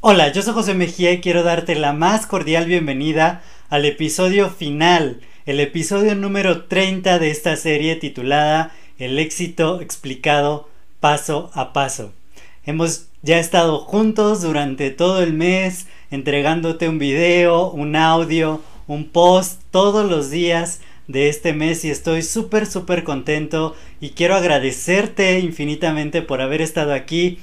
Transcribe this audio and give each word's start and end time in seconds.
Hola, 0.00 0.32
yo 0.32 0.40
soy 0.42 0.54
José 0.54 0.74
Mejía 0.74 1.12
y 1.12 1.20
quiero 1.20 1.42
darte 1.42 1.74
la 1.74 1.92
más 1.92 2.26
cordial 2.26 2.64
bienvenida 2.64 3.42
al 3.68 3.84
episodio 3.84 4.48
final, 4.48 5.20
el 5.44 5.60
episodio 5.60 6.14
número 6.14 6.64
30 6.64 7.18
de 7.18 7.30
esta 7.30 7.56
serie 7.56 7.96
titulada 7.96 8.72
El 8.98 9.18
éxito 9.18 9.82
explicado 9.82 10.68
paso 11.00 11.50
a 11.52 11.72
paso. 11.72 12.12
Hemos 12.64 13.08
ya 13.22 13.38
estado 13.38 13.80
juntos 13.80 14.40
durante 14.40 14.90
todo 14.90 15.22
el 15.22 15.32
mes 15.32 15.86
entregándote 16.10 16.88
un 16.88 16.98
video, 16.98 17.70
un 17.70 17.96
audio, 17.96 18.62
un 18.86 19.08
post 19.08 19.60
todos 19.70 20.08
los 20.08 20.30
días 20.30 20.80
de 21.08 21.28
este 21.28 21.52
mes 21.52 21.84
y 21.84 21.90
estoy 21.90 22.22
súper 22.22 22.66
súper 22.66 23.02
contento 23.02 23.74
y 24.00 24.10
quiero 24.10 24.36
agradecerte 24.36 25.40
infinitamente 25.40 26.22
por 26.22 26.40
haber 26.40 26.62
estado 26.62 26.92
aquí 26.92 27.38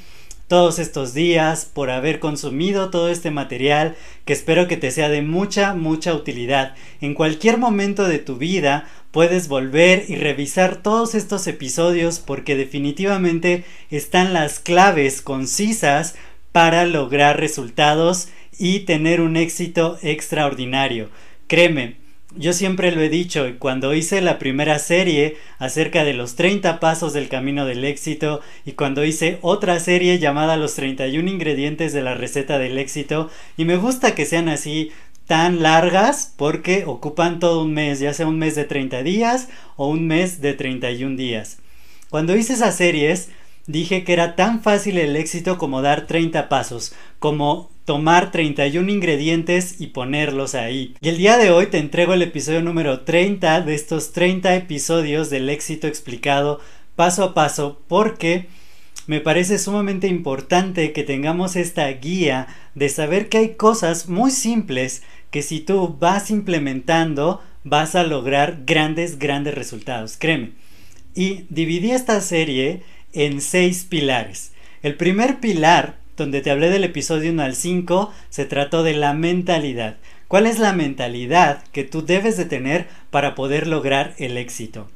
todos 0.48 0.78
estos 0.78 1.16
días, 1.16 1.66
por 1.66 1.90
haber 1.90 2.20
consumido 2.20 2.92
todo 2.92 3.10
este 3.10 3.32
material 3.32 3.96
que 4.26 4.34
espero 4.34 4.68
que 4.68 4.78
te 4.78 4.92
sea 4.92 5.10
de 5.10 5.24
mucha, 5.24 5.74
mucha 5.74 6.14
utilidad. 6.14 6.76
En 7.02 7.16
cualquier 7.16 7.58
momento 7.58 8.08
de 8.08 8.20
tu 8.20 8.38
vida 8.38 8.88
puedes 9.12 9.48
volver 9.48 10.06
y 10.08 10.16
revisar 10.16 10.84
todos 10.84 11.16
estos 11.16 11.48
episodios 11.48 12.20
porque 12.20 12.56
definitivamente 12.56 13.66
están 13.90 14.34
las 14.34 14.60
claves 14.60 15.22
concisas 15.22 16.16
para 16.52 16.86
lograr 16.86 17.40
resultados 17.40 18.30
y 18.58 18.82
tener 18.82 19.22
un 19.22 19.36
éxito 19.36 19.98
extraordinario. 20.04 21.10
Créeme, 21.48 22.05
yo 22.38 22.54
siempre 22.54 22.92
lo 22.92 23.02
he 23.02 23.10
dicho, 23.10 23.46
cuando 23.60 23.94
hice 23.94 24.22
la 24.22 24.40
primera 24.40 24.80
serie 24.80 25.38
acerca 25.58 26.04
de 26.04 26.14
los 26.14 26.36
30 26.36 26.80
pasos 26.80 27.14
del 27.14 27.30
camino 27.30 27.66
del 27.66 27.84
éxito 27.86 28.42
y 28.66 28.74
cuando 28.74 29.06
hice 29.06 29.40
otra 29.42 29.80
serie 29.80 30.20
llamada 30.20 30.58
Los 30.58 30.76
31 30.76 31.30
ingredientes 31.30 31.94
de 31.94 32.02
la 32.02 32.14
receta 32.14 32.60
del 32.60 32.78
éxito, 32.78 33.30
y 33.58 33.66
me 33.66 33.78
gusta 33.78 34.16
que 34.16 34.26
sean 34.26 34.50
así 34.50 34.92
tan 35.28 35.64
largas 35.64 36.34
porque 36.38 36.84
ocupan 36.86 37.40
todo 37.40 37.64
un 37.64 37.74
mes, 37.74 38.00
ya 38.00 38.14
sea 38.14 38.28
un 38.28 38.38
mes 38.38 38.56
de 38.56 38.66
30 38.66 39.04
días 39.04 39.48
o 39.76 39.88
un 39.88 40.08
mes 40.08 40.42
de 40.42 40.54
31 40.54 41.16
días. 41.16 41.58
Cuando 42.10 42.36
hice 42.36 42.54
esas 42.54 42.76
series, 42.76 43.30
dije 43.68 44.04
que 44.04 44.14
era 44.14 44.36
tan 44.36 44.62
fácil 44.62 44.98
el 44.98 45.16
éxito 45.16 45.58
como 45.58 45.82
dar 45.82 46.08
30 46.08 46.50
pasos, 46.50 46.94
como 47.20 47.72
tomar 47.86 48.32
31 48.32 48.90
ingredientes 48.92 49.76
y 49.80 49.88
ponerlos 49.88 50.56
ahí. 50.56 50.96
Y 51.02 51.10
el 51.10 51.18
día 51.18 51.38
de 51.38 51.52
hoy 51.52 51.68
te 51.68 51.78
entrego 51.78 52.14
el 52.14 52.22
episodio 52.22 52.62
número 52.62 53.02
30 53.02 53.62
de 53.62 53.76
estos 53.76 54.12
30 54.12 54.56
episodios 54.56 55.30
del 55.30 55.50
éxito 55.50 55.88
explicado 55.88 56.60
paso 56.96 57.24
a 57.24 57.34
paso 57.34 57.82
porque 57.88 58.48
me 59.08 59.20
parece 59.22 59.60
sumamente 59.60 60.08
importante 60.08 60.92
que 60.94 61.04
tengamos 61.04 61.56
esta 61.56 61.88
guía 61.90 62.48
de 62.74 62.90
saber 62.90 63.30
que 63.30 63.38
hay 63.38 63.50
cosas 63.56 64.10
muy 64.10 64.32
simples 64.32 65.04
que 65.30 65.44
si 65.44 65.60
tú 65.60 65.96
vas 66.00 66.32
implementando 66.32 67.42
vas 67.64 67.96
a 67.96 68.04
lograr 68.04 68.64
grandes, 68.66 69.20
grandes 69.20 69.54
resultados, 69.54 70.18
créeme. 70.18 70.54
Y 71.14 71.46
dividí 71.50 71.92
esta 71.92 72.20
serie 72.20 72.82
en 73.16 73.42
seis 73.42 73.86
pilares. 73.90 74.52
El 74.84 74.96
primer 74.96 75.40
pilar 75.40 75.96
donde 76.16 76.42
te 76.42 76.52
hablé 76.52 76.70
del 76.70 76.84
episodio 76.84 77.32
1 77.32 77.44
al 77.44 77.56
5, 77.56 78.14
se 78.30 78.46
trató 78.46 78.84
de 78.84 78.94
la 78.94 79.14
mentalidad. 79.14 79.98
¿Cuál 80.28 80.48
es 80.48 80.60
la 80.60 80.74
mentalidad 80.74 81.64
que 81.72 81.84
tú 81.84 82.06
debes 82.06 82.38
de 82.38 82.46
tener 82.46 82.88
para 83.10 83.36
poder 83.36 83.68
lograr 83.68 84.16
el 84.18 84.38
éxito? 84.38 84.90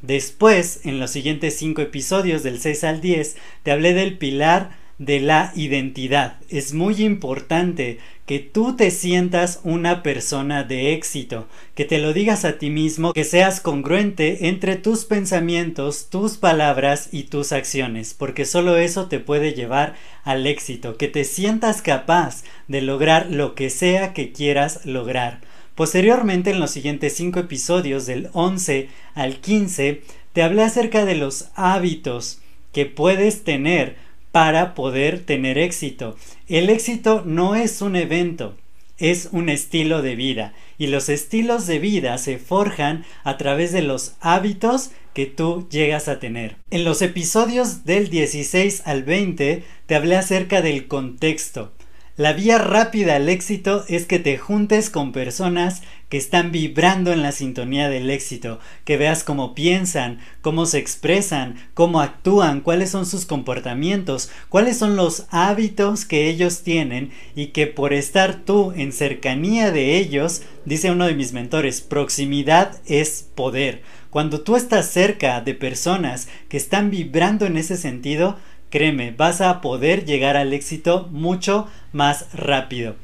Después, 0.00 0.80
en 0.84 0.98
los 0.98 1.10
siguientes 1.10 1.56
5 1.58 1.82
episodios 1.82 2.42
del 2.42 2.60
6 2.60 2.84
al 2.84 3.00
10, 3.00 3.36
te 3.62 3.70
hablé 3.70 3.94
del 3.94 4.18
pilar 4.18 4.70
de 4.98 5.20
la 5.20 5.52
identidad. 5.54 6.38
Es 6.48 6.72
muy 6.74 7.02
importante 7.02 7.98
que 8.32 8.38
tú 8.38 8.76
te 8.76 8.90
sientas 8.90 9.60
una 9.62 10.02
persona 10.02 10.64
de 10.64 10.94
éxito, 10.94 11.46
que 11.74 11.84
te 11.84 11.98
lo 11.98 12.14
digas 12.14 12.46
a 12.46 12.56
ti 12.56 12.70
mismo, 12.70 13.12
que 13.12 13.24
seas 13.24 13.60
congruente 13.60 14.48
entre 14.48 14.76
tus 14.76 15.04
pensamientos, 15.04 16.08
tus 16.08 16.38
palabras 16.38 17.10
y 17.12 17.24
tus 17.24 17.52
acciones, 17.52 18.14
porque 18.14 18.46
solo 18.46 18.78
eso 18.78 19.06
te 19.06 19.18
puede 19.18 19.52
llevar 19.52 19.96
al 20.24 20.46
éxito, 20.46 20.96
que 20.96 21.08
te 21.08 21.24
sientas 21.24 21.82
capaz 21.82 22.42
de 22.68 22.80
lograr 22.80 23.26
lo 23.30 23.54
que 23.54 23.68
sea 23.68 24.14
que 24.14 24.32
quieras 24.32 24.86
lograr. 24.86 25.42
Posteriormente, 25.74 26.52
en 26.52 26.60
los 26.60 26.70
siguientes 26.70 27.12
5 27.12 27.38
episodios 27.38 28.06
del 28.06 28.30
11 28.32 28.88
al 29.14 29.40
15, 29.42 30.04
te 30.32 30.42
hablé 30.42 30.62
acerca 30.62 31.04
de 31.04 31.16
los 31.16 31.50
hábitos 31.54 32.40
que 32.72 32.86
puedes 32.86 33.44
tener 33.44 33.96
para 34.32 34.74
poder 34.74 35.20
tener 35.24 35.58
éxito. 35.58 36.16
El 36.48 36.70
éxito 36.70 37.22
no 37.24 37.54
es 37.54 37.82
un 37.82 37.94
evento, 37.94 38.56
es 38.98 39.28
un 39.32 39.48
estilo 39.48 40.02
de 40.02 40.16
vida 40.16 40.54
y 40.78 40.88
los 40.88 41.08
estilos 41.08 41.66
de 41.66 41.78
vida 41.78 42.18
se 42.18 42.38
forjan 42.38 43.04
a 43.24 43.36
través 43.36 43.72
de 43.72 43.82
los 43.82 44.14
hábitos 44.20 44.90
que 45.14 45.26
tú 45.26 45.68
llegas 45.70 46.08
a 46.08 46.18
tener. 46.18 46.56
En 46.70 46.84
los 46.84 47.02
episodios 47.02 47.84
del 47.84 48.08
16 48.08 48.82
al 48.86 49.02
20 49.02 49.64
te 49.86 49.94
hablé 49.94 50.16
acerca 50.16 50.62
del 50.62 50.88
contexto. 50.88 51.72
La 52.18 52.34
vía 52.34 52.58
rápida 52.58 53.16
al 53.16 53.30
éxito 53.30 53.86
es 53.88 54.04
que 54.04 54.18
te 54.18 54.36
juntes 54.36 54.90
con 54.90 55.12
personas 55.12 55.80
que 56.10 56.18
están 56.18 56.52
vibrando 56.52 57.10
en 57.10 57.22
la 57.22 57.32
sintonía 57.32 57.88
del 57.88 58.10
éxito, 58.10 58.60
que 58.84 58.98
veas 58.98 59.24
cómo 59.24 59.54
piensan, 59.54 60.18
cómo 60.42 60.66
se 60.66 60.76
expresan, 60.76 61.54
cómo 61.72 62.02
actúan, 62.02 62.60
cuáles 62.60 62.90
son 62.90 63.06
sus 63.06 63.24
comportamientos, 63.24 64.30
cuáles 64.50 64.76
son 64.76 64.94
los 64.94 65.24
hábitos 65.30 66.04
que 66.04 66.28
ellos 66.28 66.62
tienen 66.62 67.12
y 67.34 67.46
que 67.46 67.66
por 67.66 67.94
estar 67.94 68.44
tú 68.44 68.74
en 68.76 68.92
cercanía 68.92 69.70
de 69.70 69.96
ellos, 69.96 70.42
dice 70.66 70.90
uno 70.90 71.06
de 71.06 71.14
mis 71.14 71.32
mentores, 71.32 71.80
proximidad 71.80 72.76
es 72.84 73.26
poder. 73.34 73.80
Cuando 74.10 74.42
tú 74.42 74.56
estás 74.56 74.90
cerca 74.90 75.40
de 75.40 75.54
personas 75.54 76.28
que 76.50 76.58
están 76.58 76.90
vibrando 76.90 77.46
en 77.46 77.56
ese 77.56 77.78
sentido, 77.78 78.36
créeme, 78.72 79.12
vas 79.12 79.42
a 79.42 79.60
poder 79.60 80.06
llegar 80.06 80.36
al 80.36 80.54
éxito 80.54 81.06
mucho 81.12 81.68
más 81.92 82.32
rápido. 82.32 82.96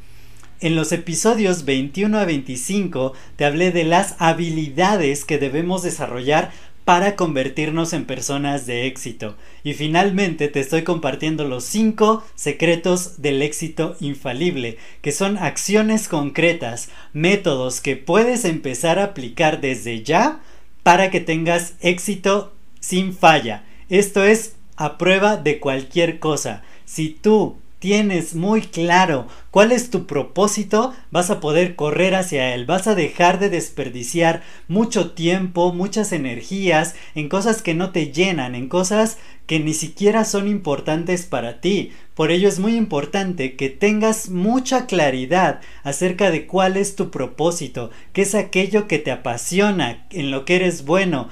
En 0.61 0.75
los 0.75 0.91
episodios 0.93 1.67
21 1.67 2.19
a 2.19 2.25
25 2.25 3.13
te 3.37 3.45
hablé 3.45 3.71
de 3.71 3.85
las 3.85 4.17
habilidades 4.19 5.25
que 5.27 5.39
debemos 5.39 5.83
desarrollar 5.83 6.51
para 6.87 7.17
convertirnos 7.17 7.93
en 7.93 8.07
personas 8.07 8.65
de 8.65 8.87
éxito. 8.87 9.37
Y 9.63 9.75
finalmente 9.75 10.49
te 10.49 10.61
estoy 10.61 10.85
compartiendo 10.85 11.45
los 11.45 11.65
5 11.65 12.25
secretos 12.35 13.21
del 13.21 13.43
éxito 13.43 13.95
infalible, 14.01 14.79
que 15.03 15.13
son 15.13 15.37
acciones 15.37 16.09
concretas, 16.09 16.89
métodos 17.13 17.83
que 17.83 17.97
puedes 17.97 18.47
empezar 18.47 18.99
a 18.99 19.05
aplicar 19.05 19.61
desde 19.61 20.03
ya 20.03 20.41
para 20.83 21.11
que 21.11 21.21
tengas 21.21 21.75
éxito 21.83 22.55
sin 22.81 23.13
falla. 23.13 23.65
Esto 23.91 24.25
es 24.25 24.55
a 24.79 24.97
prueba 24.97 25.37
de 25.37 25.59
cualquier 25.59 26.21
cosa. 26.21 26.63
Si 26.87 27.11
tú 27.11 27.57
tienes 27.81 28.35
muy 28.35 28.63
claro 28.63 29.27
cuál 29.51 29.73
es 29.73 29.91
tu 29.91 30.07
propósito, 30.07 30.95
vas 31.11 31.31
a 31.31 31.41
poder 31.41 31.77
correr 31.77 32.15
hacia 32.15 32.55
él, 32.55 32.65
vas 32.65 32.87
a 32.87 32.95
dejar 32.95 33.39
de 33.39 33.51
desperdiciar 33.51 34.43
mucho 34.67 35.13
tiempo, 35.13 35.73
muchas 35.73 36.13
energías 36.13 36.95
en 37.15 37.29
cosas 37.29 37.63
que 37.63 37.75
no 37.75 37.91
te 37.91 38.13
llenan, 38.13 38.55
en 38.55 38.69
cosas 38.69 39.19
que 39.47 39.61
ni 39.61 39.75
siquiera 39.75 40.25
son 40.25 40.49
importantes 40.49 41.27
para 41.27 41.61
ti. 41.61 41.93
Por 42.15 42.31
ello 42.31 42.49
es 42.49 42.59
muy 42.59 42.77
importante 42.77 43.57
que 43.57 43.69
tengas 43.71 44.29
mucha 44.29 44.87
claridad 44.87 45.61
acerca 45.85 46.31
de 46.31 46.47
cuál 46.47 46.77
es 46.77 46.97
tu 46.97 47.11
propósito, 47.11 47.91
qué 48.13 48.23
es 48.23 48.35
aquello 48.35 48.89
que 48.89 48.99
te 48.99 49.11
apasiona, 49.11 50.07
en 50.11 50.31
lo 50.31 50.45
que 50.45 50.57
eres 50.57 50.85
bueno, 50.85 51.29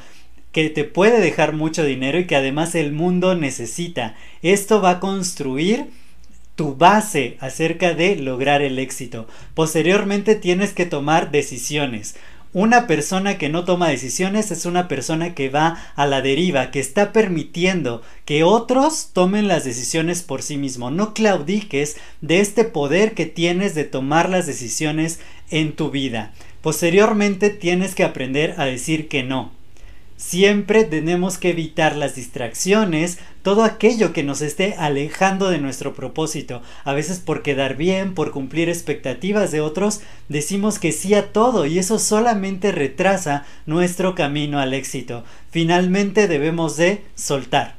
que 0.57 0.71
te 0.71 0.85
puede 0.85 1.21
dejar 1.21 1.53
mucho 1.53 1.85
dinero 1.85 2.19
y 2.19 2.27
que 2.27 2.35
además 2.35 2.75
el 2.75 2.91
mundo 2.91 3.35
necesita. 3.35 4.15
Esto 4.41 4.81
va 4.81 4.93
a 4.93 5.01
construir 5.01 5.91
tu 6.55 6.77
base 6.77 7.37
acerca 7.41 7.93
de 7.93 8.17
lograr 8.17 8.63
el 8.63 8.79
éxito. 8.79 9.29
Posteriormente 9.53 10.35
tienes 10.35 10.73
que 10.73 10.87
tomar 10.87 11.31
decisiones. 11.31 12.17
Una 12.55 12.87
persona 12.87 13.37
que 13.37 13.51
no 13.51 13.67
toma 13.67 13.91
decisiones 13.91 14.51
es 14.51 14.65
una 14.65 14.89
persona 14.89 15.35
que 15.35 15.51
va 15.51 15.93
a 15.95 16.07
la 16.07 16.23
deriva, 16.23 16.71
que 16.71 16.81
está 16.81 17.13
permitiendo 17.13 18.01
que 18.25 18.43
otros 18.43 19.11
tomen 19.13 19.49
las 19.49 19.63
decisiones 19.63 20.23
por 20.23 20.41
sí 20.41 20.57
mismo. 20.57 20.91
No 20.91 21.13
claudiques 21.13 21.99
de 22.23 22.41
este 22.41 22.65
poder 22.65 23.13
que 23.13 23.27
tienes 23.27 23.75
de 23.75 23.85
tomar 23.85 24.31
las 24.31 24.47
decisiones 24.47 25.21
en 25.51 25.77
tu 25.77 25.91
vida. 25.91 26.33
Posteriormente 26.63 27.51
tienes 27.51 27.95
que 27.95 28.05
aprender 28.05 28.55
a 28.57 28.65
decir 28.65 29.09
que 29.09 29.23
no. 29.23 29.55
Siempre 30.17 30.85
tenemos 30.85 31.37
que 31.37 31.51
evitar 31.51 31.95
las 31.95 32.15
distracciones, 32.15 33.19
todo 33.43 33.65
aquello 33.65 34.15
que 34.15 34.23
nos 34.23 34.41
esté 34.41 34.75
alejando 34.79 35.51
de 35.51 35.59
nuestro 35.59 35.95
propósito. 35.95 36.63
A 36.85 36.95
veces 36.95 37.19
por 37.19 37.43
quedar 37.43 37.77
bien, 37.77 38.15
por 38.15 38.31
cumplir 38.31 38.71
expectativas 38.71 39.51
de 39.51 39.61
otros, 39.61 40.01
decimos 40.31 40.79
que 40.79 40.93
sí 40.93 41.13
a 41.13 41.33
todo 41.33 41.67
y 41.67 41.79
eso 41.79 41.99
solamente 41.99 42.73
retrasa 42.73 43.45
nuestro 43.67 44.15
camino 44.15 44.59
al 44.59 44.73
éxito. 44.73 45.23
Finalmente 45.51 46.29
debemos 46.29 46.79
de 46.79 47.03
soltar. 47.15 47.77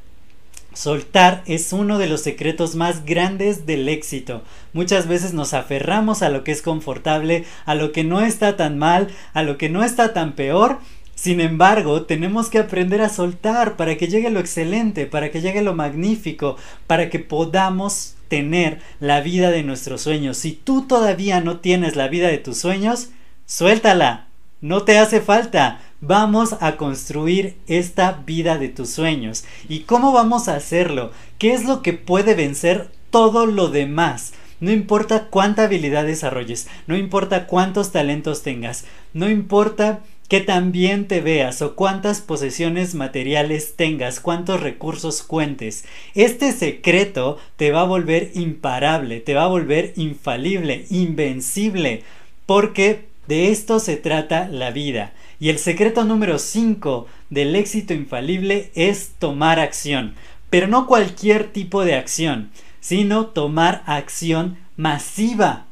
Soltar 0.73 1.41
es 1.47 1.73
uno 1.73 1.97
de 1.97 2.05
los 2.05 2.21
secretos 2.21 2.75
más 2.75 3.03
grandes 3.03 3.65
del 3.65 3.89
éxito. 3.89 4.43
Muchas 4.73 5.07
veces 5.07 5.33
nos 5.33 5.55
aferramos 5.55 6.21
a 6.21 6.29
lo 6.29 6.43
que 6.43 6.51
es 6.51 6.61
confortable, 6.61 7.45
a 7.65 7.73
lo 7.73 7.91
que 7.91 8.03
no 8.03 8.21
está 8.21 8.57
tan 8.57 8.77
mal, 8.77 9.07
a 9.33 9.41
lo 9.41 9.57
que 9.57 9.69
no 9.69 9.83
está 9.83 10.13
tan 10.13 10.33
peor 10.33 10.77
sin 11.17 11.41
embargo, 11.41 12.03
tenemos 12.03 12.47
que 12.51 12.59
aprender 12.59 13.01
a 13.01 13.09
soltar 13.09 13.75
para 13.75 13.97
que 13.97 14.07
llegue 14.07 14.29
lo 14.29 14.39
excelente, 14.39 15.07
para 15.07 15.31
que 15.31 15.41
llegue 15.41 15.63
lo 15.63 15.73
magnífico, 15.73 16.57
para 16.85 17.09
que 17.09 17.17
podamos 17.17 18.13
tener 18.27 18.81
la 18.99 19.21
vida 19.21 19.49
de 19.49 19.63
nuestros 19.63 20.01
sueños. 20.01 20.37
Si 20.37 20.51
tú 20.51 20.83
todavía 20.83 21.41
no 21.41 21.59
tienes 21.59 21.95
la 21.95 22.07
vida 22.07 22.27
de 22.27 22.37
tus 22.37 22.59
sueños, 22.59 23.09
suéltala. 23.47 24.27
No 24.61 24.83
te 24.83 24.99
hace 24.99 25.19
falta. 25.19 25.81
Vamos 26.01 26.55
a 26.61 26.77
construir 26.77 27.57
esta 27.65 28.21
vida 28.23 28.59
de 28.59 28.69
tus 28.69 28.91
sueños. 28.91 29.43
¿Y 29.67 29.81
cómo 29.81 30.11
vamos 30.11 30.47
a 30.47 30.55
hacerlo? 30.55 31.11
¿Qué 31.39 31.51
es 31.51 31.65
lo 31.65 31.81
que 31.81 31.93
puede 31.93 32.35
vencer 32.35 32.91
todo 33.09 33.47
lo 33.47 33.69
demás? 33.69 34.33
No 34.59 34.71
importa 34.71 35.29
cuánta 35.31 35.63
habilidad 35.63 36.05
desarrolles, 36.05 36.67
no 36.87 36.97
importa 36.97 37.45
cuántos 37.45 37.91
talentos 37.91 38.41
tengas, 38.41 38.85
no 39.13 39.29
importa 39.29 40.01
que 40.27 40.41
también 40.41 41.07
te 41.07 41.21
veas 41.21 41.61
o 41.61 41.75
cuántas 41.75 42.21
posesiones 42.21 42.95
materiales 42.95 43.75
tengas, 43.75 44.19
cuántos 44.19 44.59
recursos 44.59 45.23
cuentes. 45.23 45.85
Este 46.15 46.51
secreto 46.51 47.37
te 47.55 47.71
va 47.71 47.81
a 47.81 47.85
volver 47.85 48.31
imparable, 48.33 49.21
te 49.21 49.33
va 49.33 49.43
a 49.43 49.47
volver 49.47 49.93
infalible, 49.95 50.85
invencible, 50.89 52.03
porque 52.45 53.05
de 53.27 53.51
esto 53.51 53.79
se 53.79 53.95
trata 53.95 54.47
la 54.47 54.71
vida. 54.71 55.13
Y 55.39 55.49
el 55.49 55.59
secreto 55.59 56.03
número 56.03 56.39
5 56.39 57.07
del 57.29 57.55
éxito 57.55 57.93
infalible 57.93 58.71
es 58.73 59.11
tomar 59.19 59.59
acción, 59.59 60.15
pero 60.49 60.67
no 60.67 60.87
cualquier 60.87 61.51
tipo 61.51 61.85
de 61.85 61.95
acción, 61.95 62.51
sino 62.79 63.27
tomar 63.27 63.83
acción 63.85 64.57
masiva. 64.77 65.65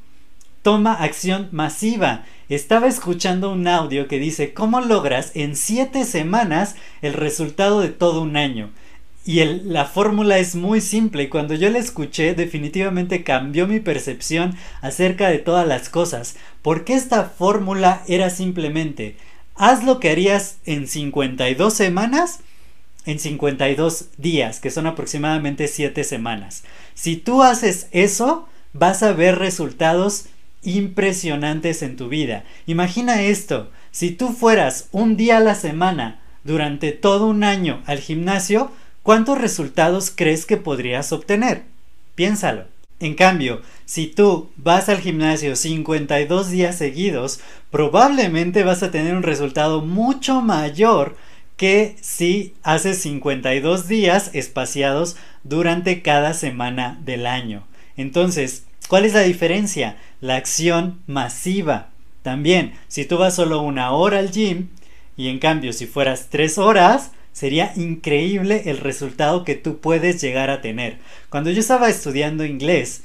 Toma 0.61 0.93
acción 0.93 1.49
masiva. 1.51 2.25
Estaba 2.47 2.87
escuchando 2.87 3.51
un 3.51 3.67
audio 3.67 4.07
que 4.07 4.19
dice 4.19 4.53
cómo 4.53 4.79
logras 4.79 5.31
en 5.33 5.55
7 5.55 6.05
semanas 6.05 6.75
el 7.01 7.13
resultado 7.13 7.81
de 7.81 7.89
todo 7.89 8.21
un 8.21 8.37
año. 8.37 8.71
Y 9.25 9.43
la 9.43 9.85
fórmula 9.85 10.37
es 10.37 10.55
muy 10.55 10.79
simple 10.79 11.23
y 11.23 11.29
cuando 11.29 11.55
yo 11.55 11.71
la 11.71 11.79
escuché 11.79 12.35
definitivamente 12.35 13.23
cambió 13.23 13.65
mi 13.65 13.79
percepción 13.79 14.55
acerca 14.81 15.29
de 15.29 15.39
todas 15.39 15.67
las 15.67 15.89
cosas. 15.89 16.35
Porque 16.61 16.93
esta 16.93 17.23
fórmula 17.23 18.03
era 18.07 18.29
simplemente 18.29 19.17
haz 19.55 19.83
lo 19.83 19.99
que 19.99 20.11
harías 20.11 20.57
en 20.65 20.87
52 20.87 21.73
semanas 21.73 22.41
en 23.07 23.19
52 23.19 24.09
días, 24.17 24.59
que 24.59 24.71
son 24.71 24.87
aproximadamente 24.87 25.67
7 25.67 26.03
semanas. 26.03 26.63
Si 26.93 27.17
tú 27.17 27.43
haces 27.43 27.87
eso, 27.91 28.47
vas 28.73 29.03
a 29.03 29.13
ver 29.13 29.37
resultados 29.37 30.25
impresionantes 30.65 31.81
en 31.81 31.95
tu 31.95 32.09
vida. 32.09 32.43
Imagina 32.65 33.21
esto, 33.21 33.71
si 33.91 34.11
tú 34.11 34.29
fueras 34.33 34.89
un 34.91 35.15
día 35.17 35.37
a 35.37 35.41
la 35.41 35.55
semana 35.55 36.19
durante 36.43 36.91
todo 36.91 37.27
un 37.27 37.43
año 37.43 37.81
al 37.85 37.99
gimnasio, 37.99 38.71
¿cuántos 39.03 39.39
resultados 39.39 40.11
crees 40.13 40.45
que 40.45 40.57
podrías 40.57 41.11
obtener? 41.11 41.63
Piénsalo. 42.15 42.65
En 42.99 43.13
cambio, 43.13 43.61
si 43.85 44.07
tú 44.07 44.49
vas 44.55 44.87
al 44.87 44.99
gimnasio 44.99 45.55
52 45.55 46.49
días 46.49 46.77
seguidos, 46.77 47.41
probablemente 47.69 48.63
vas 48.63 48.83
a 48.83 48.91
tener 48.91 49.15
un 49.15 49.23
resultado 49.23 49.81
mucho 49.81 50.41
mayor 50.41 51.17
que 51.57 51.95
si 52.01 52.53
haces 52.63 53.01
52 53.01 53.87
días 53.87 54.29
espaciados 54.33 55.17
durante 55.43 56.01
cada 56.01 56.33
semana 56.33 56.97
del 57.03 57.27
año. 57.27 57.65
Entonces, 57.97 58.63
¿Cuál 58.87 59.05
es 59.05 59.13
la 59.13 59.21
diferencia? 59.21 59.97
La 60.21 60.35
acción 60.35 61.01
masiva. 61.07 61.89
También, 62.21 62.73
si 62.87 63.05
tú 63.05 63.17
vas 63.17 63.35
solo 63.35 63.61
una 63.61 63.91
hora 63.91 64.19
al 64.19 64.31
gym 64.31 64.69
y 65.17 65.29
en 65.29 65.39
cambio 65.39 65.73
si 65.73 65.87
fueras 65.87 66.27
tres 66.29 66.57
horas, 66.57 67.11
sería 67.31 67.73
increíble 67.75 68.63
el 68.65 68.77
resultado 68.77 69.43
que 69.43 69.55
tú 69.55 69.79
puedes 69.79 70.21
llegar 70.21 70.49
a 70.49 70.61
tener. 70.61 70.99
Cuando 71.29 71.51
yo 71.51 71.59
estaba 71.59 71.89
estudiando 71.89 72.45
inglés, 72.45 73.03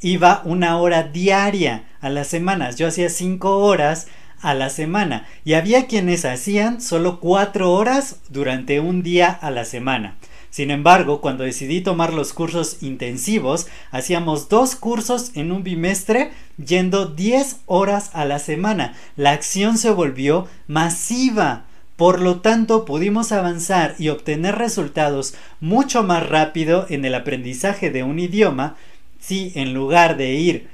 iba 0.00 0.42
una 0.44 0.78
hora 0.78 1.04
diaria 1.04 1.84
a 2.00 2.10
las 2.10 2.28
semanas. 2.28 2.76
Yo 2.76 2.86
hacía 2.86 3.08
cinco 3.08 3.58
horas 3.58 4.08
a 4.40 4.54
la 4.54 4.70
semana 4.70 5.26
y 5.44 5.54
había 5.54 5.86
quienes 5.86 6.24
hacían 6.24 6.80
solo 6.80 7.20
cuatro 7.20 7.72
horas 7.72 8.16
durante 8.28 8.80
un 8.80 9.02
día 9.02 9.30
a 9.30 9.50
la 9.50 9.64
semana. 9.64 10.16
Sin 10.52 10.70
embargo, 10.70 11.22
cuando 11.22 11.44
decidí 11.44 11.80
tomar 11.80 12.12
los 12.12 12.34
cursos 12.34 12.82
intensivos, 12.82 13.68
hacíamos 13.90 14.50
dos 14.50 14.76
cursos 14.76 15.32
en 15.34 15.50
un 15.50 15.62
bimestre 15.62 16.30
yendo 16.62 17.06
10 17.06 17.60
horas 17.64 18.10
a 18.12 18.26
la 18.26 18.38
semana. 18.38 18.94
La 19.16 19.30
acción 19.30 19.78
se 19.78 19.90
volvió 19.90 20.46
masiva. 20.66 21.64
Por 21.96 22.20
lo 22.20 22.40
tanto, 22.40 22.84
pudimos 22.84 23.32
avanzar 23.32 23.94
y 23.98 24.10
obtener 24.10 24.56
resultados 24.56 25.32
mucho 25.60 26.02
más 26.02 26.28
rápido 26.28 26.84
en 26.90 27.06
el 27.06 27.14
aprendizaje 27.14 27.90
de 27.90 28.02
un 28.02 28.18
idioma 28.18 28.76
si 29.18 29.52
en 29.54 29.72
lugar 29.72 30.18
de 30.18 30.34
ir 30.34 30.68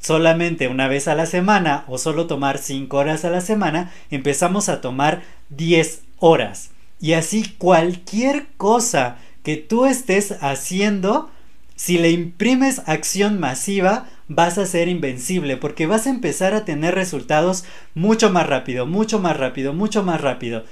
solamente 0.00 0.66
una 0.68 0.88
vez 0.88 1.08
a 1.08 1.14
la 1.14 1.26
semana 1.26 1.84
o 1.88 1.98
solo 1.98 2.26
tomar 2.26 2.56
5 2.56 2.96
horas 2.96 3.26
a 3.26 3.30
la 3.30 3.42
semana, 3.42 3.92
empezamos 4.10 4.70
a 4.70 4.80
tomar 4.80 5.20
10 5.50 6.04
horas. 6.20 6.70
Y 7.00 7.14
así 7.14 7.54
cualquier 7.58 8.46
cosa 8.56 9.18
que 9.42 9.56
tú 9.56 9.86
estés 9.86 10.34
haciendo, 10.40 11.30
si 11.74 11.98
le 11.98 12.10
imprimes 12.10 12.82
acción 12.86 13.40
masiva, 13.40 14.06
vas 14.28 14.58
a 14.58 14.66
ser 14.66 14.88
invencible 14.88 15.56
porque 15.56 15.86
vas 15.86 16.06
a 16.06 16.10
empezar 16.10 16.54
a 16.54 16.64
tener 16.64 16.94
resultados 16.94 17.64
mucho 17.94 18.30
más 18.30 18.46
rápido, 18.46 18.86
mucho 18.86 19.18
más 19.18 19.36
rápido, 19.36 19.72
mucho 19.72 20.02
más 20.02 20.20
rápido. 20.20 20.64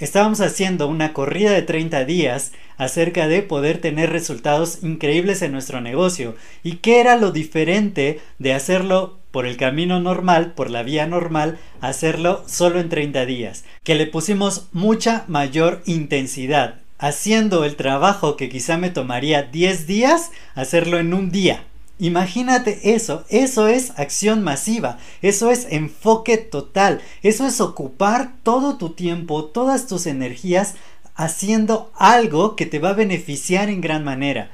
Estábamos 0.00 0.40
haciendo 0.40 0.86
una 0.86 1.12
corrida 1.12 1.50
de 1.50 1.62
30 1.62 2.04
días 2.04 2.52
acerca 2.76 3.26
de 3.26 3.42
poder 3.42 3.80
tener 3.80 4.10
resultados 4.10 4.78
increíbles 4.82 5.42
en 5.42 5.52
nuestro 5.52 5.80
negocio. 5.80 6.36
¿Y 6.62 6.76
qué 6.76 7.00
era 7.00 7.16
lo 7.16 7.32
diferente 7.32 8.20
de 8.38 8.54
hacerlo 8.54 9.17
por 9.30 9.46
el 9.46 9.56
camino 9.56 10.00
normal, 10.00 10.52
por 10.54 10.70
la 10.70 10.82
vía 10.82 11.06
normal, 11.06 11.58
hacerlo 11.80 12.44
solo 12.46 12.80
en 12.80 12.88
30 12.88 13.26
días? 13.26 13.64
Que 13.84 13.94
le 13.94 14.06
pusimos 14.06 14.68
mucha 14.72 15.24
mayor 15.28 15.82
intensidad, 15.86 16.76
haciendo 16.98 17.64
el 17.64 17.76
trabajo 17.76 18.36
que 18.36 18.48
quizá 18.48 18.76
me 18.78 18.90
tomaría 18.90 19.42
10 19.42 19.86
días, 19.86 20.30
hacerlo 20.54 20.98
en 20.98 21.14
un 21.14 21.30
día. 21.30 21.64
Imagínate 22.00 22.94
eso, 22.94 23.24
eso 23.28 23.66
es 23.66 23.98
acción 23.98 24.44
masiva, 24.44 24.98
eso 25.20 25.50
es 25.50 25.66
enfoque 25.70 26.38
total, 26.38 27.00
eso 27.24 27.44
es 27.44 27.60
ocupar 27.60 28.34
todo 28.44 28.78
tu 28.78 28.90
tiempo, 28.90 29.46
todas 29.46 29.88
tus 29.88 30.06
energías 30.06 30.76
haciendo 31.16 31.90
algo 31.96 32.54
que 32.54 32.66
te 32.66 32.78
va 32.78 32.90
a 32.90 32.94
beneficiar 32.94 33.68
en 33.68 33.80
gran 33.80 34.04
manera. 34.04 34.50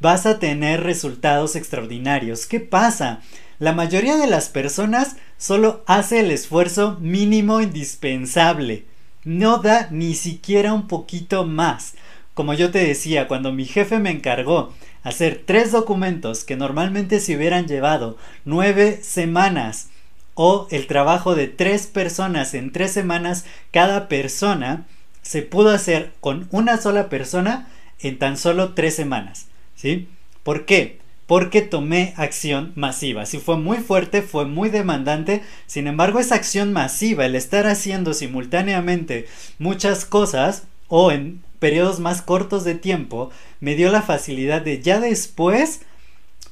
Vas 0.00 0.26
a 0.26 0.40
tener 0.40 0.82
resultados 0.82 1.54
extraordinarios. 1.54 2.46
¿Qué 2.46 2.58
pasa? 2.58 3.20
La 3.58 3.72
mayoría 3.72 4.16
de 4.16 4.28
las 4.28 4.48
personas 4.48 5.16
solo 5.36 5.82
hace 5.86 6.20
el 6.20 6.30
esfuerzo 6.30 6.96
mínimo 7.00 7.60
indispensable. 7.60 8.84
No 9.24 9.58
da 9.58 9.88
ni 9.90 10.14
siquiera 10.14 10.72
un 10.72 10.86
poquito 10.86 11.44
más. 11.44 11.94
Como 12.34 12.54
yo 12.54 12.70
te 12.70 12.78
decía, 12.78 13.26
cuando 13.26 13.52
mi 13.52 13.64
jefe 13.64 13.98
me 13.98 14.10
encargó 14.10 14.72
hacer 15.02 15.42
tres 15.44 15.72
documentos 15.72 16.44
que 16.44 16.54
normalmente 16.54 17.18
se 17.18 17.36
hubieran 17.36 17.66
llevado 17.66 18.16
nueve 18.44 19.00
semanas 19.02 19.88
o 20.34 20.68
el 20.70 20.86
trabajo 20.86 21.34
de 21.34 21.48
tres 21.48 21.88
personas 21.88 22.54
en 22.54 22.70
tres 22.70 22.92
semanas 22.92 23.44
cada 23.72 24.06
persona 24.06 24.86
se 25.22 25.42
pudo 25.42 25.70
hacer 25.70 26.12
con 26.20 26.46
una 26.52 26.76
sola 26.80 27.08
persona 27.08 27.68
en 27.98 28.20
tan 28.20 28.36
solo 28.36 28.74
tres 28.74 28.94
semanas. 28.94 29.46
¿Sí? 29.74 30.08
¿Por 30.44 30.64
qué? 30.64 31.00
Porque 31.28 31.60
tomé 31.60 32.14
acción 32.16 32.72
masiva. 32.74 33.26
Si 33.26 33.36
fue 33.36 33.58
muy 33.58 33.76
fuerte, 33.76 34.22
fue 34.22 34.46
muy 34.46 34.70
demandante, 34.70 35.42
sin 35.66 35.86
embargo 35.86 36.20
esa 36.20 36.36
acción 36.36 36.72
masiva, 36.72 37.26
el 37.26 37.34
estar 37.34 37.66
haciendo 37.66 38.14
simultáneamente 38.14 39.26
muchas 39.58 40.06
cosas 40.06 40.64
o 40.88 41.12
en 41.12 41.42
periodos 41.58 42.00
más 42.00 42.22
cortos 42.22 42.64
de 42.64 42.76
tiempo, 42.76 43.30
me 43.60 43.74
dio 43.74 43.92
la 43.92 44.00
facilidad 44.00 44.62
de 44.62 44.80
ya 44.80 45.00
después 45.00 45.82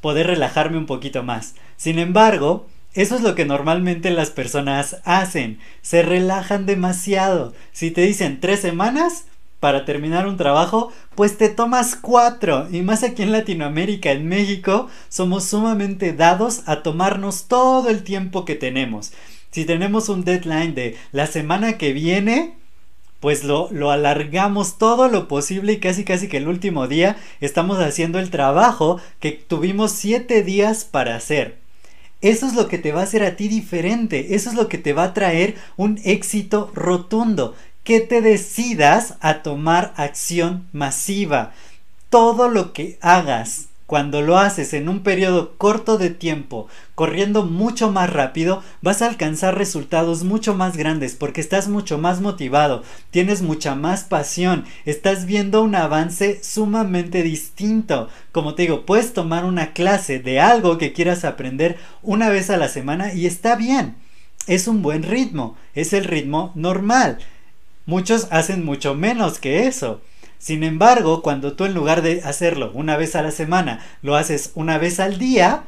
poder 0.03 0.27
relajarme 0.27 0.77
un 0.77 0.85
poquito 0.85 1.23
más. 1.23 1.55
Sin 1.79 1.99
embargo, 1.99 2.67
eso 2.93 3.17
es 3.17 3.23
lo 3.23 3.35
que 3.35 3.47
normalmente 3.47 4.11
las 4.11 4.29
personas 4.29 4.99
hacen, 5.05 5.59
se 5.81 6.03
relajan 6.03 6.67
demasiado. 6.67 7.55
Si 7.73 7.91
te 7.91 8.03
dicen 8.03 8.41
tres 8.41 8.61
semanas, 8.61 9.25
para 9.67 9.85
terminar 9.85 10.29
un 10.29 10.37
trabajo, 10.37 10.93
pues 11.17 11.39
te 11.39 11.49
tomas 11.49 11.97
cuatro. 11.97 12.69
Y 12.71 12.83
más 12.83 13.03
aquí 13.03 13.25
en 13.25 13.33
Latinoamérica, 13.33 14.13
en 14.13 14.29
México, 14.29 14.87
somos 15.09 15.43
sumamente 15.43 16.13
dados 16.13 16.63
a 16.67 16.85
tomarnos 16.85 17.49
todo 17.49 17.91
el 17.91 18.05
tiempo 18.05 18.45
que 18.45 18.55
tenemos. 18.55 19.13
Si 19.51 19.65
tenemos 19.65 20.09
un 20.09 20.23
deadline 20.23 20.77
de 20.77 20.97
la 21.11 21.27
semana 21.27 21.79
que 21.79 21.93
viene, 21.93 22.55
pues 23.19 23.43
lo, 23.43 23.69
lo, 23.73 23.91
alargamos 23.91 24.79
todo 24.79 25.09
lo 25.09 25.27
posible 25.27 25.73
y 25.73 25.81
casi 25.81 26.05
casi 26.05 26.29
que 26.29 26.37
el 26.37 26.47
último 26.47 26.87
día 26.87 27.17
estamos 27.41 27.81
haciendo 27.81 28.21
el 28.21 28.31
trabajo 28.31 29.01
que 29.19 29.33
tuvimos 29.33 29.91
siete 29.91 30.45
días 30.45 30.85
para 30.85 31.17
hacer. 31.17 31.59
Eso 32.23 32.47
es 32.47 32.55
lo 32.55 32.67
que 32.67 32.79
te 32.79 32.93
va 32.93 33.01
a 33.01 33.05
hacer 33.05 33.23
a 33.23 33.37
ti 33.37 33.47
diferente, 33.47 34.35
eso 34.35 34.49
es 34.49 34.57
lo 34.57 34.69
que 34.69 34.79
te 34.79 34.95
va 34.95 35.05
a 35.05 35.15
traer 35.15 35.55
un 35.77 36.01
éxito 36.03 36.71
rotundo 36.75 37.55
que 37.87 38.01
te 38.01 38.21
decidas 38.21 39.15
a 39.21 39.45
tomar 39.45 39.95
acción 39.97 40.67
masiva. 40.73 41.53
Todo 42.11 42.49
lo 42.49 42.73
que 42.73 42.99
hagas 43.01 43.69
cuando 43.87 44.23
lo 44.23 44.39
haces 44.39 44.75
en 44.75 44.89
un 44.89 45.05
periodo 45.05 45.57
corto 45.57 45.97
de 45.97 46.11
tiempo, 46.11 46.67
corriendo 46.97 47.45
mucho 47.45 47.93
más 47.93 48.13
rápido, 48.13 48.65
vas 48.83 49.03
a 49.03 49.07
alcanzar 49.07 49.57
resultados 49.57 50.25
mucho 50.25 50.57
más 50.57 50.77
grandes 50.77 51.15
porque 51.15 51.41
estás 51.41 51.69
mucho 51.69 51.97
más 51.97 52.21
motivado, 52.21 52.83
tienes 53.13 53.43
mucha 53.43 53.77
más 53.77 54.03
pasión, 54.03 54.65
estás 54.85 55.25
viendo 55.25 55.63
un 55.63 55.77
avance 55.77 56.41
sumamente 56.43 57.23
distinto. 57.23 58.09
Como 58.33 58.57
te 58.57 58.63
digo, 58.63 58.85
puedes 58.85 59.13
tomar 59.13 59.45
una 59.45 59.75
clase 59.75 60.19
de 60.19 60.41
algo 60.41 60.77
que 60.77 60.93
quieras 60.93 61.25
aprender 61.25 61.79
una 62.03 62.31
vez 62.31 62.51
a 62.51 62.57
la 62.57 62.69
semana 62.69 63.15
y 63.15 63.27
está 63.27 63.55
bien. 63.55 63.95
Es 64.49 64.67
un 64.67 64.83
buen 64.83 65.05
ritmo, 65.05 65.57
es 65.75 65.93
el 65.93 66.05
ritmo 66.05 66.51
normal. 66.57 67.19
Muchos 67.87 68.27
hacen 68.31 68.65
mucho 68.65 68.95
menos 68.95 69.39
que 69.39 69.67
eso. 69.67 70.01
Sin 70.39 70.65
embargo, 70.65 71.23
cuando 71.23 71.55
tú 71.55 71.65
en 71.65 71.75
lugar 71.75 72.03
de 72.03 72.21
hacerlo 72.23 72.71
una 72.75 72.97
vez 72.97 73.17
a 73.17 73.23
la 73.23 73.31
semana, 73.31 73.85
lo 74.03 74.17
haces 74.17 74.51
una 74.55 74.77
vez 74.77 75.01
al 75.01 75.19
día, 75.19 75.65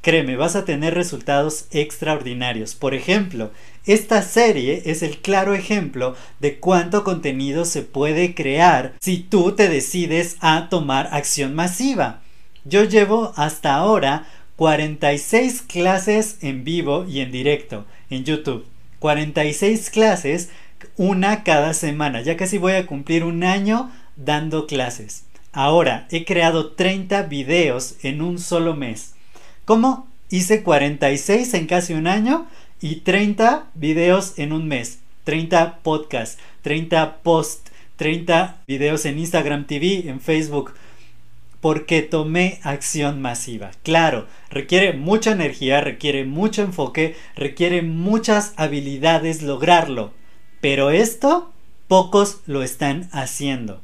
créeme, 0.00 0.36
vas 0.36 0.56
a 0.56 0.64
tener 0.64 0.94
resultados 0.94 1.66
extraordinarios. 1.70 2.74
Por 2.74 2.94
ejemplo, 2.94 3.50
esta 3.86 4.22
serie 4.22 4.82
es 4.86 5.02
el 5.02 5.18
claro 5.18 5.54
ejemplo 5.54 6.16
de 6.40 6.58
cuánto 6.58 7.04
contenido 7.04 7.64
se 7.64 7.82
puede 7.82 8.34
crear 8.34 8.94
si 9.00 9.18
tú 9.18 9.52
te 9.52 9.68
decides 9.68 10.36
a 10.40 10.68
tomar 10.68 11.08
acción 11.12 11.54
masiva. 11.54 12.20
Yo 12.64 12.84
llevo 12.84 13.32
hasta 13.36 13.74
ahora 13.74 14.26
46 14.56 15.62
clases 15.62 16.38
en 16.42 16.64
vivo 16.64 17.06
y 17.08 17.20
en 17.20 17.30
directo 17.30 17.84
en 18.10 18.24
YouTube. 18.24 18.66
46 18.98 19.90
clases 19.90 20.48
una 20.96 21.44
cada 21.44 21.74
semana. 21.74 22.22
Ya 22.22 22.36
casi 22.36 22.58
voy 22.58 22.72
a 22.72 22.86
cumplir 22.86 23.24
un 23.24 23.44
año 23.44 23.90
dando 24.16 24.66
clases. 24.66 25.24
Ahora 25.52 26.06
he 26.10 26.24
creado 26.24 26.72
30 26.72 27.22
videos 27.24 27.96
en 28.02 28.20
un 28.20 28.38
solo 28.38 28.74
mes. 28.74 29.14
¿Cómo? 29.64 30.08
Hice 30.30 30.62
46 30.62 31.54
en 31.54 31.66
casi 31.66 31.94
un 31.94 32.06
año 32.06 32.46
y 32.80 32.96
30 32.96 33.66
videos 33.74 34.38
en 34.38 34.52
un 34.52 34.68
mes. 34.68 35.00
30 35.24 35.80
podcasts, 35.82 36.38
30 36.62 37.18
posts, 37.22 37.70
30 37.96 38.62
videos 38.66 39.04
en 39.04 39.18
Instagram 39.18 39.66
TV, 39.66 40.08
en 40.08 40.20
Facebook. 40.20 40.74
Porque 41.60 42.02
tomé 42.02 42.60
acción 42.62 43.20
masiva. 43.20 43.72
Claro, 43.82 44.26
requiere 44.48 44.92
mucha 44.92 45.32
energía, 45.32 45.80
requiere 45.80 46.24
mucho 46.24 46.62
enfoque, 46.62 47.16
requiere 47.34 47.82
muchas 47.82 48.52
habilidades 48.56 49.42
lograrlo. 49.42 50.12
Pero 50.60 50.90
esto 50.90 51.52
pocos 51.86 52.38
lo 52.46 52.62
están 52.62 53.08
haciendo. 53.12 53.80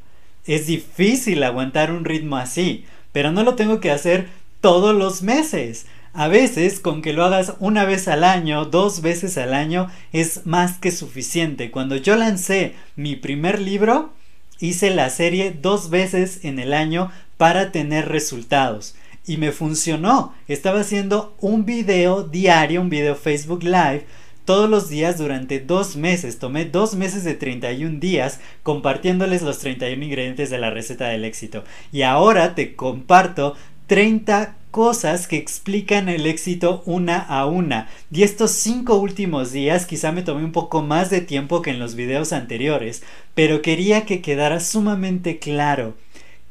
Es 0.46 0.66
difícil 0.66 1.42
aguantar 1.42 1.90
un 1.90 2.04
ritmo 2.04 2.36
así, 2.36 2.84
pero 3.12 3.32
no 3.32 3.42
lo 3.42 3.54
tengo 3.54 3.80
que 3.80 3.90
hacer 3.90 4.28
todos 4.60 4.94
los 4.94 5.22
meses. 5.22 5.86
A 6.12 6.28
veces, 6.28 6.78
con 6.78 7.02
que 7.02 7.12
lo 7.12 7.24
hagas 7.24 7.54
una 7.58 7.84
vez 7.84 8.06
al 8.06 8.22
año, 8.22 8.66
dos 8.66 9.00
veces 9.00 9.36
al 9.36 9.52
año, 9.52 9.90
es 10.12 10.46
más 10.46 10.78
que 10.78 10.92
suficiente. 10.92 11.70
Cuando 11.70 11.96
yo 11.96 12.14
lancé 12.14 12.74
mi 12.94 13.16
primer 13.16 13.60
libro, 13.60 14.12
hice 14.60 14.90
la 14.90 15.10
serie 15.10 15.50
dos 15.50 15.90
veces 15.90 16.44
en 16.44 16.58
el 16.58 16.72
año 16.72 17.10
para 17.36 17.72
tener 17.72 18.08
resultados. 18.08 18.94
Y 19.26 19.38
me 19.38 19.50
funcionó. 19.50 20.34
Estaba 20.46 20.80
haciendo 20.80 21.34
un 21.40 21.64
video 21.64 22.22
diario, 22.22 22.80
un 22.80 22.90
video 22.90 23.16
Facebook 23.16 23.64
Live, 23.64 24.06
todos 24.44 24.68
los 24.68 24.88
días 24.88 25.18
durante 25.18 25.60
dos 25.60 25.96
meses. 25.96 26.38
Tomé 26.38 26.64
dos 26.64 26.94
meses 26.94 27.24
de 27.24 27.34
31 27.34 28.00
días 28.00 28.40
compartiéndoles 28.62 29.42
los 29.42 29.58
31 29.58 30.04
ingredientes 30.04 30.50
de 30.50 30.58
la 30.58 30.70
receta 30.70 31.08
del 31.08 31.24
éxito. 31.24 31.64
Y 31.92 32.02
ahora 32.02 32.54
te 32.54 32.74
comparto 32.74 33.54
30 33.86 34.56
cosas 34.70 35.28
que 35.28 35.36
explican 35.36 36.08
el 36.08 36.26
éxito 36.26 36.82
una 36.84 37.18
a 37.18 37.46
una. 37.46 37.88
Y 38.10 38.22
estos 38.22 38.50
cinco 38.50 38.96
últimos 38.96 39.52
días 39.52 39.86
quizá 39.86 40.10
me 40.10 40.22
tomé 40.22 40.44
un 40.44 40.52
poco 40.52 40.82
más 40.82 41.10
de 41.10 41.20
tiempo 41.20 41.62
que 41.62 41.70
en 41.70 41.78
los 41.78 41.94
videos 41.94 42.32
anteriores, 42.32 43.02
pero 43.34 43.62
quería 43.62 44.04
que 44.04 44.20
quedara 44.20 44.58
sumamente 44.60 45.38
claro 45.38 45.94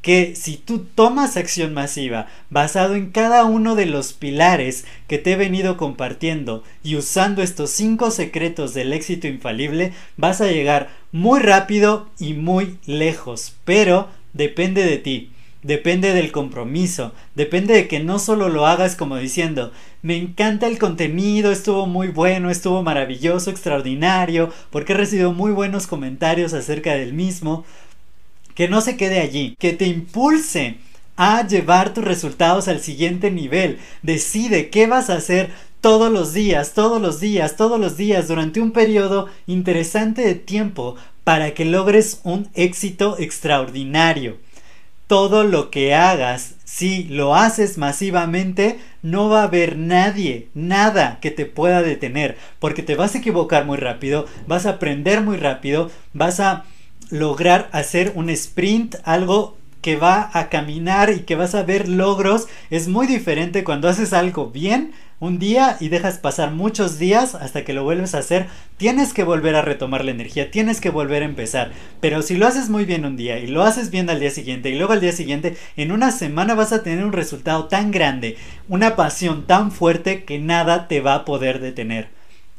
que 0.04 0.36
si 0.36 0.58
tú 0.58 0.80
tomas 0.80 1.38
acción 1.38 1.72
masiva 1.72 2.26
basado 2.50 2.94
en 2.94 3.10
cada 3.10 3.44
uno 3.44 3.74
de 3.74 3.86
los 3.86 4.12
pilares 4.12 4.84
que 5.08 5.16
te 5.16 5.32
he 5.32 5.36
venido 5.36 5.78
compartiendo 5.78 6.62
y 6.82 6.96
usando 6.96 7.42
estos 7.42 7.70
cinco 7.70 8.10
secretos 8.10 8.74
del 8.74 8.92
éxito 8.92 9.28
infalible, 9.28 9.94
vas 10.18 10.42
a 10.42 10.48
llegar 10.48 10.90
muy 11.10 11.40
rápido 11.40 12.10
y 12.18 12.34
muy 12.34 12.76
lejos, 12.84 13.54
pero 13.64 14.10
depende 14.34 14.84
de 14.84 14.98
ti. 14.98 15.30
Depende 15.62 16.12
del 16.12 16.30
compromiso, 16.30 17.14
depende 17.34 17.72
de 17.72 17.88
que 17.88 17.98
no 17.98 18.18
solo 18.18 18.50
lo 18.50 18.66
hagas 18.66 18.96
como 18.96 19.16
diciendo, 19.16 19.72
me 20.02 20.18
encanta 20.18 20.66
el 20.66 20.78
contenido, 20.78 21.50
estuvo 21.50 21.86
muy 21.86 22.08
bueno, 22.08 22.50
estuvo 22.50 22.82
maravilloso, 22.82 23.50
extraordinario, 23.50 24.52
porque 24.68 24.92
he 24.92 24.96
recibido 24.96 25.32
muy 25.32 25.52
buenos 25.52 25.86
comentarios 25.86 26.52
acerca 26.52 26.92
del 26.92 27.14
mismo, 27.14 27.64
que 28.54 28.68
no 28.68 28.80
se 28.80 28.96
quede 28.96 29.20
allí, 29.20 29.56
que 29.58 29.72
te 29.72 29.86
impulse 29.86 30.76
a 31.16 31.46
llevar 31.46 31.94
tus 31.94 32.04
resultados 32.04 32.68
al 32.68 32.80
siguiente 32.80 33.30
nivel. 33.30 33.78
Decide 34.02 34.70
qué 34.70 34.86
vas 34.86 35.10
a 35.10 35.16
hacer 35.16 35.50
todos 35.80 36.10
los 36.10 36.32
días, 36.32 36.72
todos 36.72 37.00
los 37.00 37.20
días, 37.20 37.56
todos 37.56 37.78
los 37.78 37.96
días 37.96 38.26
durante 38.26 38.60
un 38.60 38.72
periodo 38.72 39.28
interesante 39.46 40.22
de 40.22 40.34
tiempo 40.34 40.96
para 41.24 41.54
que 41.54 41.64
logres 41.64 42.20
un 42.24 42.48
éxito 42.54 43.16
extraordinario. 43.18 44.38
Todo 45.06 45.44
lo 45.44 45.70
que 45.70 45.94
hagas, 45.94 46.54
si 46.64 47.04
lo 47.04 47.34
haces 47.34 47.76
masivamente, 47.76 48.78
no 49.02 49.28
va 49.28 49.42
a 49.42 49.44
haber 49.44 49.76
nadie, 49.76 50.48
nada 50.54 51.18
que 51.20 51.30
te 51.30 51.44
pueda 51.44 51.82
detener, 51.82 52.38
porque 52.58 52.82
te 52.82 52.94
vas 52.94 53.14
a 53.14 53.18
equivocar 53.18 53.66
muy 53.66 53.76
rápido, 53.76 54.24
vas 54.46 54.64
a 54.64 54.70
aprender 54.70 55.20
muy 55.20 55.36
rápido, 55.36 55.90
vas 56.14 56.40
a 56.40 56.64
lograr 57.14 57.68
hacer 57.70 58.10
un 58.16 58.28
sprint, 58.28 58.96
algo 59.04 59.56
que 59.82 59.94
va 59.94 60.30
a 60.32 60.48
caminar 60.48 61.10
y 61.10 61.20
que 61.20 61.36
vas 61.36 61.54
a 61.54 61.62
ver 61.62 61.88
logros, 61.88 62.48
es 62.70 62.88
muy 62.88 63.06
diferente 63.06 63.62
cuando 63.62 63.88
haces 63.88 64.12
algo 64.12 64.50
bien 64.50 64.92
un 65.20 65.38
día 65.38 65.76
y 65.78 65.90
dejas 65.90 66.18
pasar 66.18 66.50
muchos 66.50 66.98
días 66.98 67.36
hasta 67.36 67.64
que 67.64 67.72
lo 67.72 67.84
vuelves 67.84 68.16
a 68.16 68.18
hacer, 68.18 68.48
tienes 68.78 69.12
que 69.12 69.22
volver 69.22 69.54
a 69.54 69.62
retomar 69.62 70.04
la 70.04 70.10
energía, 70.10 70.50
tienes 70.50 70.80
que 70.80 70.90
volver 70.90 71.22
a 71.22 71.26
empezar. 71.26 71.70
Pero 72.00 72.20
si 72.20 72.34
lo 72.34 72.48
haces 72.48 72.68
muy 72.68 72.84
bien 72.84 73.04
un 73.04 73.16
día 73.16 73.38
y 73.38 73.46
lo 73.46 73.62
haces 73.62 73.90
bien 73.92 74.10
al 74.10 74.18
día 74.18 74.30
siguiente 74.30 74.70
y 74.70 74.76
luego 74.76 74.92
al 74.92 75.00
día 75.00 75.12
siguiente, 75.12 75.56
en 75.76 75.92
una 75.92 76.10
semana 76.10 76.54
vas 76.54 76.72
a 76.72 76.82
tener 76.82 77.04
un 77.04 77.12
resultado 77.12 77.66
tan 77.66 77.92
grande, 77.92 78.36
una 78.68 78.96
pasión 78.96 79.46
tan 79.46 79.70
fuerte 79.70 80.24
que 80.24 80.40
nada 80.40 80.88
te 80.88 81.00
va 81.00 81.14
a 81.14 81.24
poder 81.24 81.60
detener. 81.60 82.08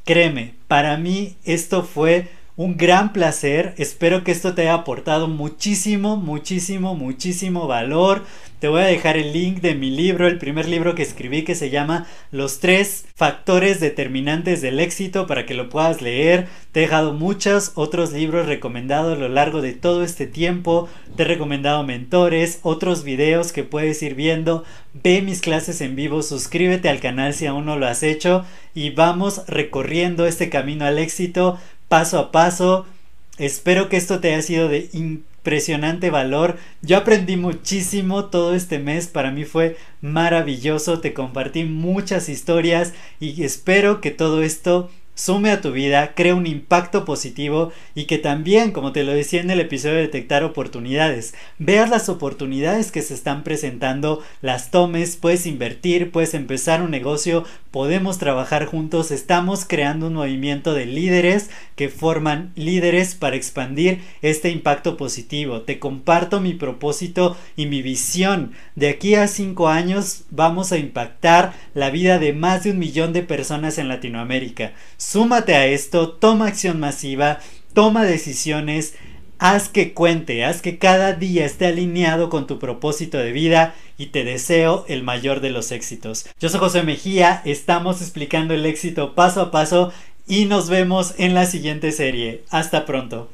Créeme, 0.05 0.53
para 0.69 0.95
mí 0.95 1.35
esto 1.43 1.83
fue 1.83 2.29
un 2.57 2.77
gran 2.77 3.11
placer. 3.11 3.73
Espero 3.77 4.23
que 4.23 4.31
esto 4.31 4.53
te 4.53 4.63
haya 4.63 4.75
aportado 4.75 5.27
muchísimo, 5.27 6.15
muchísimo, 6.17 6.95
muchísimo 6.95 7.67
valor. 7.67 8.23
Te 8.59 8.69
voy 8.69 8.81
a 8.81 8.85
dejar 8.85 9.17
el 9.17 9.33
link 9.33 9.59
de 9.59 9.75
mi 9.75 9.91
libro, 9.91 10.27
el 10.27 10.37
primer 10.37 10.67
libro 10.67 10.95
que 10.95 11.03
escribí 11.03 11.43
que 11.43 11.55
se 11.55 11.69
llama 11.69 12.07
Los 12.31 12.59
tres 12.59 13.05
factores 13.13 13.79
determinantes 13.79 14.61
del 14.61 14.79
éxito 14.79 15.27
para 15.27 15.45
que 15.45 15.53
lo 15.53 15.69
puedas 15.69 16.01
leer. 16.01 16.47
Te 16.71 16.79
he 16.79 16.83
dejado 16.83 17.13
muchos 17.13 17.73
otros 17.75 18.13
libros 18.13 18.47
recomendados 18.47 19.17
a 19.17 19.19
lo 19.19 19.27
largo 19.27 19.61
de 19.61 19.73
todo 19.73 20.03
este 20.03 20.25
tiempo. 20.25 20.87
Te 21.17 21.23
he 21.23 21.27
recomendado 21.27 21.83
mentores, 21.83 22.59
otros 22.63 23.03
videos 23.03 23.51
que 23.51 23.63
puedes 23.63 24.01
ir 24.01 24.15
viendo. 24.15 24.63
Ve 24.93 25.21
mis 25.21 25.41
clases 25.41 25.81
en 25.81 25.97
vivo, 25.97 26.23
suscríbete 26.23 26.87
al 26.87 27.01
canal 27.01 27.33
si 27.33 27.45
aún 27.45 27.65
no 27.65 27.77
lo 27.77 27.85
has 27.85 28.01
hecho 28.01 28.45
y 28.73 28.89
vamos 28.89 29.43
recorriendo 29.47 30.25
este 30.25 30.49
camino 30.49 30.85
al 30.85 30.99
éxito 30.99 31.57
paso 31.87 32.19
a 32.19 32.31
paso. 32.31 32.85
Espero 33.37 33.89
que 33.89 33.97
esto 33.97 34.19
te 34.19 34.33
haya 34.33 34.41
sido 34.41 34.69
de 34.69 34.89
impresionante 34.93 36.09
valor. 36.09 36.57
Yo 36.81 36.97
aprendí 36.97 37.37
muchísimo 37.37 38.25
todo 38.25 38.55
este 38.55 38.79
mes, 38.79 39.07
para 39.07 39.31
mí 39.31 39.45
fue 39.45 39.77
maravilloso, 40.01 40.99
te 40.99 41.13
compartí 41.13 41.65
muchas 41.65 42.29
historias 42.29 42.93
y 43.19 43.43
espero 43.43 44.01
que 44.01 44.11
todo 44.11 44.41
esto 44.41 44.89
sume 45.15 45.49
a 45.49 45.61
tu 45.61 45.71
vida, 45.71 46.13
crea 46.13 46.35
un 46.35 46.45
impacto 46.45 47.05
positivo 47.05 47.71
y 47.95 48.05
que 48.05 48.17
también, 48.17 48.71
como 48.71 48.91
te 48.91 49.03
lo 49.03 49.13
decía 49.13 49.41
en 49.41 49.49
el 49.49 49.61
episodio 49.61 49.95
de 49.95 50.01
detectar 50.03 50.43
oportunidades, 50.43 51.33
veas 51.57 51.89
las 51.89 52.09
oportunidades 52.09 52.91
que 52.91 53.01
se 53.01 53.13
están 53.13 53.43
presentando, 53.43 54.21
las 54.41 54.69
tomes, 54.71 55.15
puedes 55.15 55.47
invertir, 55.47 56.11
puedes 56.11 56.33
empezar 56.33 56.81
un 56.81 56.91
negocio, 56.91 57.45
podemos 57.71 58.17
trabajar 58.17 58.65
juntos, 58.65 59.11
estamos 59.11 59.65
creando 59.65 60.07
un 60.07 60.13
movimiento 60.13 60.73
de 60.73 60.85
líderes 60.85 61.49
que 61.75 61.89
forman 61.89 62.51
líderes 62.55 63.15
para 63.15 63.35
expandir 63.35 64.01
este 64.21 64.49
impacto 64.49 64.97
positivo. 64.97 65.61
Te 65.61 65.79
comparto 65.79 66.41
mi 66.41 66.53
propósito 66.53 67.37
y 67.55 67.65
mi 67.65 67.81
visión. 67.81 68.51
De 68.75 68.89
aquí 68.89 69.15
a 69.15 69.27
cinco 69.27 69.69
años 69.69 70.23
vamos 70.29 70.71
a 70.71 70.77
impactar 70.77 71.53
la 71.73 71.89
vida 71.89 72.19
de 72.19 72.33
más 72.33 72.63
de 72.63 72.71
un 72.71 72.79
millón 72.79 73.13
de 73.13 73.23
personas 73.23 73.77
en 73.77 73.87
Latinoamérica. 73.87 74.73
Súmate 75.07 75.53
a 75.53 75.67
esto, 75.67 76.09
toma 76.09 76.47
acción 76.47 76.79
masiva, 76.79 77.39
toma 77.75 78.05
decisiones, 78.05 78.95
haz 79.37 79.69
que 79.69 79.93
cuente, 79.93 80.43
haz 80.43 80.63
que 80.63 80.79
cada 80.79 81.13
día 81.13 81.45
esté 81.45 81.67
alineado 81.67 82.31
con 82.31 82.47
tu 82.47 82.57
propósito 82.57 83.19
de 83.19 83.31
vida 83.31 83.75
y 83.99 84.07
te 84.07 84.23
deseo 84.23 84.83
el 84.87 85.03
mayor 85.03 85.41
de 85.41 85.51
los 85.51 85.71
éxitos. 85.71 86.25
Yo 86.39 86.49
soy 86.49 86.59
José 86.59 86.81
Mejía, 86.81 87.43
estamos 87.45 88.01
explicando 88.01 88.55
el 88.55 88.65
éxito 88.65 89.13
paso 89.13 89.41
a 89.41 89.51
paso 89.51 89.93
y 90.27 90.45
nos 90.45 90.69
vemos 90.69 91.13
en 91.19 91.35
la 91.35 91.45
siguiente 91.45 91.91
serie. 91.91 92.43
Hasta 92.49 92.87
pronto. 92.87 93.29